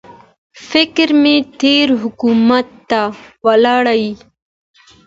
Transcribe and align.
فکر 0.69 1.07
مې 1.21 1.35
تېر 1.61 1.87
حکومت 2.01 2.67
ته 2.89 3.01
ولاړی. 3.45 4.05